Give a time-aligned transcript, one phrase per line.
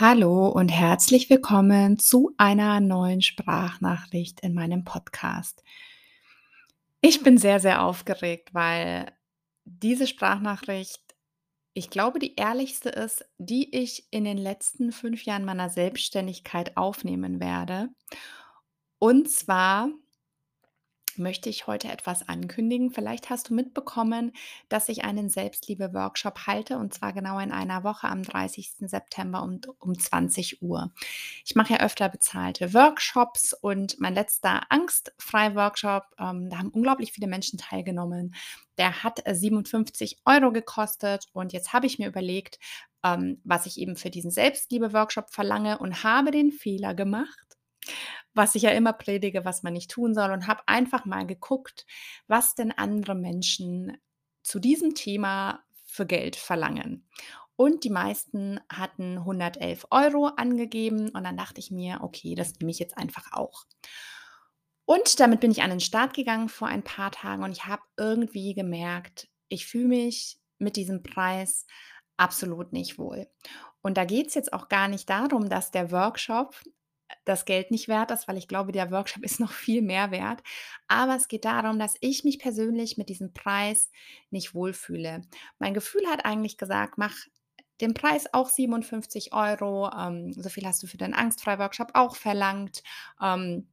[0.00, 5.62] Hallo und herzlich willkommen zu einer neuen Sprachnachricht in meinem Podcast.
[7.00, 9.12] Ich bin sehr, sehr aufgeregt, weil
[9.64, 11.00] diese Sprachnachricht,
[11.74, 17.38] ich glaube, die ehrlichste ist, die ich in den letzten fünf Jahren meiner Selbstständigkeit aufnehmen
[17.38, 17.88] werde.
[18.98, 19.90] Und zwar
[21.18, 22.90] möchte ich heute etwas ankündigen.
[22.90, 24.32] Vielleicht hast du mitbekommen,
[24.68, 28.74] dass ich einen Selbstliebe-Workshop halte und zwar genau in einer Woche am 30.
[28.80, 30.92] September um, um 20 Uhr.
[31.44, 37.26] Ich mache ja öfter bezahlte Workshops und mein letzter Angstfrei-Workshop, ähm, da haben unglaublich viele
[37.26, 38.34] Menschen teilgenommen.
[38.78, 42.58] Der hat 57 äh, Euro gekostet und jetzt habe ich mir überlegt,
[43.04, 47.53] ähm, was ich eben für diesen Selbstliebe-Workshop verlange und habe den Fehler gemacht
[48.34, 51.86] was ich ja immer predige, was man nicht tun soll und habe einfach mal geguckt,
[52.26, 53.96] was denn andere Menschen
[54.42, 57.08] zu diesem Thema für Geld verlangen.
[57.56, 62.72] Und die meisten hatten 111 Euro angegeben und dann dachte ich mir, okay, das nehme
[62.72, 63.64] ich jetzt einfach auch.
[64.86, 67.82] Und damit bin ich an den Start gegangen vor ein paar Tagen und ich habe
[67.96, 71.66] irgendwie gemerkt, ich fühle mich mit diesem Preis
[72.16, 73.28] absolut nicht wohl.
[73.82, 76.60] Und da geht es jetzt auch gar nicht darum, dass der Workshop
[77.24, 80.42] das Geld nicht wert ist, weil ich glaube, der Workshop ist noch viel mehr wert.
[80.88, 83.90] Aber es geht darum, dass ich mich persönlich mit diesem Preis
[84.30, 85.22] nicht wohlfühle.
[85.58, 87.14] Mein Gefühl hat eigentlich gesagt, mach
[87.80, 89.90] den Preis auch 57 Euro.
[89.90, 92.82] Ähm, so viel hast du für den Angstfrei-Workshop auch verlangt.
[93.20, 93.68] Ähm,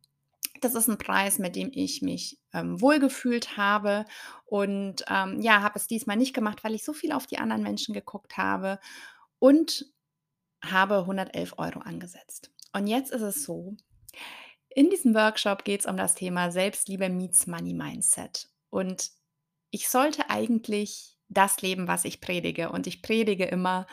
[0.60, 4.06] das ist ein Preis, mit dem ich mich ähm, wohlgefühlt habe.
[4.46, 7.64] Und ähm, ja, habe es diesmal nicht gemacht, weil ich so viel auf die anderen
[7.64, 8.80] Menschen geguckt habe
[9.40, 9.86] und
[10.64, 12.52] habe 111 Euro angesetzt.
[12.74, 13.76] Und jetzt ist es so,
[14.70, 18.48] in diesem Workshop geht es um das Thema Selbstliebe meets Money Mindset.
[18.70, 19.12] Und
[19.70, 22.72] ich sollte eigentlich das leben, was ich predige.
[22.72, 23.88] Und ich predige immer,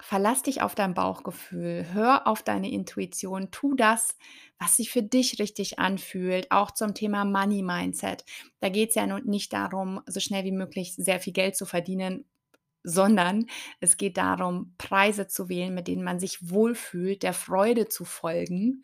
[0.00, 4.16] verlass dich auf dein Bauchgefühl, hör auf deine Intuition, tu das,
[4.58, 8.24] was sich für dich richtig anfühlt, auch zum Thema Money Mindset.
[8.60, 12.24] Da geht es ja nicht darum, so schnell wie möglich sehr viel Geld zu verdienen,
[12.86, 13.46] sondern
[13.80, 18.82] es geht darum, Preise zu wählen, mit denen man sich wohlfühlt, der Freude zu folgen.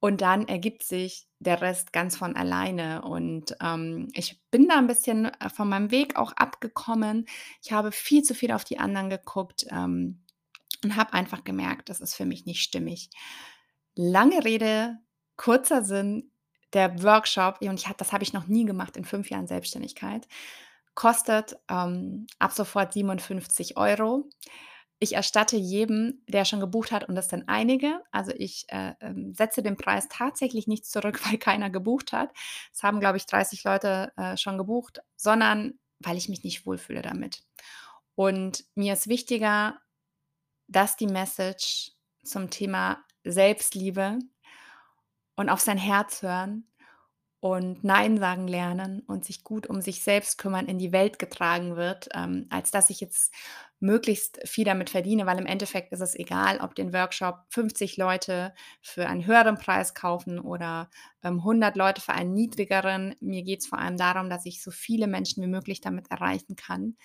[0.00, 3.02] Und dann ergibt sich der Rest ganz von alleine.
[3.02, 7.24] Und ähm, ich bin da ein bisschen äh, von meinem Weg auch abgekommen.
[7.62, 10.24] Ich habe viel zu viel auf die anderen geguckt ähm,
[10.84, 13.08] und habe einfach gemerkt, das ist für mich nicht stimmig.
[13.94, 14.98] Lange Rede,
[15.36, 16.32] kurzer Sinn,
[16.74, 20.26] der Workshop, und ich, das habe ich noch nie gemacht in fünf Jahren Selbstständigkeit,
[20.94, 24.28] kostet ähm, ab sofort 57 Euro.
[24.98, 28.00] Ich erstatte jedem, der schon gebucht hat, und das sind einige.
[28.12, 32.30] Also ich äh, ähm, setze den Preis tatsächlich nicht zurück, weil keiner gebucht hat.
[32.72, 37.02] Es haben, glaube ich, 30 Leute äh, schon gebucht, sondern weil ich mich nicht wohlfühle
[37.02, 37.42] damit.
[38.14, 39.78] Und mir ist wichtiger,
[40.68, 41.92] dass die Message
[42.24, 44.18] zum Thema Selbstliebe
[45.36, 46.66] und auf sein Herz hören
[47.42, 51.74] und Nein sagen lernen und sich gut um sich selbst kümmern in die Welt getragen
[51.74, 53.34] wird, ähm, als dass ich jetzt
[53.80, 58.54] möglichst viel damit verdiene, weil im Endeffekt ist es egal, ob den Workshop 50 Leute
[58.80, 60.88] für einen höheren Preis kaufen oder
[61.24, 63.16] ähm, 100 Leute für einen niedrigeren.
[63.18, 66.54] Mir geht es vor allem darum, dass ich so viele Menschen wie möglich damit erreichen
[66.54, 66.96] kann.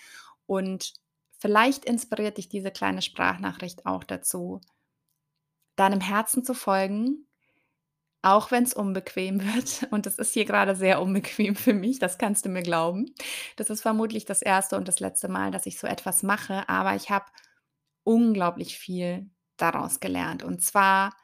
[0.46, 0.92] Und
[1.40, 4.60] vielleicht inspiriert dich diese kleine Sprachnachricht auch dazu,
[5.74, 7.27] deinem Herzen zu folgen
[8.22, 12.18] auch wenn es unbequem wird und es ist hier gerade sehr unbequem für mich, das
[12.18, 13.06] kannst du mir glauben.
[13.56, 16.94] Das ist vermutlich das erste und das letzte Mal, dass ich so etwas mache, aber
[16.94, 17.26] ich habe
[18.04, 20.42] unglaublich viel daraus gelernt.
[20.42, 21.14] Und zwar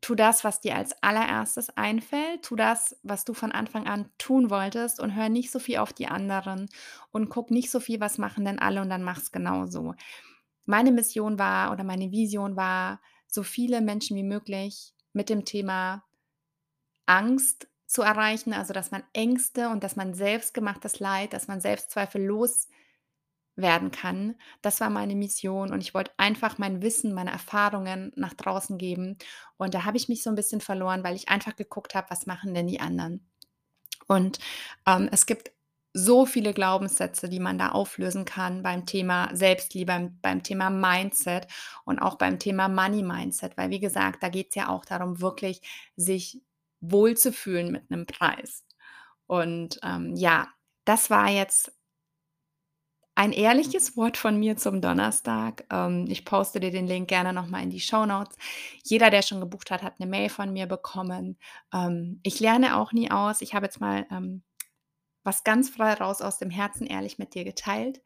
[0.00, 4.50] tu das, was dir als Allererstes einfällt, tu das, was du von Anfang an tun
[4.50, 6.68] wolltest und hör nicht so viel auf die anderen
[7.10, 9.94] und guck nicht so viel, was machen denn alle und dann mach's genauso.
[10.64, 16.04] Meine Mission war oder meine Vision war, so viele Menschen wie möglich mit dem Thema
[17.06, 22.24] Angst zu erreichen, also dass man Ängste und dass man selbstgemachtes Leid, dass man Selbstzweifel
[22.24, 24.34] loswerden kann.
[24.60, 29.16] Das war meine Mission und ich wollte einfach mein Wissen, meine Erfahrungen nach draußen geben.
[29.56, 32.26] Und da habe ich mich so ein bisschen verloren, weil ich einfach geguckt habe, was
[32.26, 33.24] machen denn die anderen.
[34.08, 34.38] Und
[34.86, 35.52] ähm, es gibt
[35.98, 41.46] so viele Glaubenssätze, die man da auflösen kann beim Thema Selbstliebe, beim, beim Thema Mindset
[41.86, 45.22] und auch beim Thema Money Mindset, weil wie gesagt, da geht es ja auch darum,
[45.22, 45.62] wirklich
[45.96, 46.42] sich
[46.80, 48.62] wohlzufühlen mit einem Preis.
[49.26, 50.48] Und ähm, ja,
[50.84, 51.72] das war jetzt
[53.14, 55.64] ein ehrliches Wort von mir zum Donnerstag.
[55.70, 58.36] Ähm, ich poste dir den Link gerne nochmal in die Show Notes.
[58.84, 61.38] Jeder, der schon gebucht hat, hat eine Mail von mir bekommen.
[61.72, 63.40] Ähm, ich lerne auch nie aus.
[63.40, 64.42] Ich habe jetzt mal ähm,
[65.26, 68.00] was ganz frei raus aus dem Herzen ehrlich mit dir geteilt.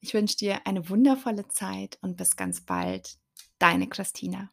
[0.00, 3.18] Ich wünsche dir eine wundervolle Zeit und bis ganz bald.
[3.58, 4.50] Deine Christina.